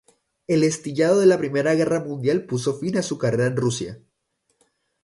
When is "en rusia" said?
3.45-3.99